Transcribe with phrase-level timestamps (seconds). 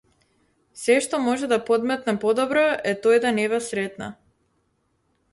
[0.83, 4.09] Сешто може да подметне подобро е тој да не ве сретне.